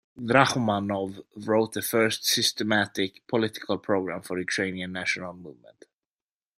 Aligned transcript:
Drahomanov 0.19 1.21
wrote 1.35 1.73
the 1.73 1.81
first 1.83 2.25
systematic 2.25 3.21
political 3.27 3.77
program 3.77 4.23
for 4.23 4.35
the 4.37 4.41
Ukrainian 4.41 4.91
national 4.91 5.35
movement. 5.35 5.85